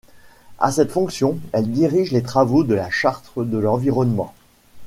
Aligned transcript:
À 0.57 0.71
cette 0.71 0.89
fonction, 0.89 1.37
elle 1.51 1.69
dirige 1.69 2.11
les 2.11 2.23
travaux 2.23 2.63
de 2.63 2.73
la 2.73 2.89
Charte 2.89 3.31
de 3.37 3.57
l'environnement. 3.59 4.33